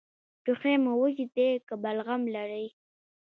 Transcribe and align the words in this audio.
ټوخی 0.43 0.73
مو 0.83 0.93
وچ 1.01 1.17
دی 1.35 1.49
که 1.67 1.75
بلغم 1.83 2.21
لري؟ 2.35 2.65